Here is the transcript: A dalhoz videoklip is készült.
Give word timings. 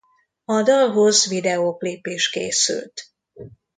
A 0.45 0.61
dalhoz 0.61 1.25
videoklip 1.27 2.07
is 2.07 2.29
készült. 2.29 3.11